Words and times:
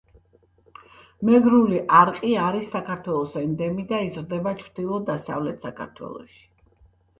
მეგრული 1.29 1.81
არყი 1.99 2.31
არის 2.45 2.73
საქართველოს 2.77 3.37
ენდემი 3.43 3.87
და 3.93 4.01
იზრდება 4.09 4.57
ჩრდილო-დასავლეთ 4.65 5.71
საქართველოში. 5.71 6.45